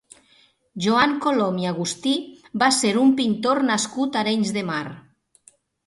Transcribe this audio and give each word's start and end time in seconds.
Joan 0.85 1.13
Colom 1.25 1.59
i 1.65 1.69
Agustí 1.73 2.15
va 2.65 2.73
ser 2.81 2.95
un 3.05 3.15
pintor 3.23 3.65
nascut 3.71 4.19
a 4.19 4.25
Arenys 4.27 4.59
de 4.61 4.69
Mar. 4.73 4.85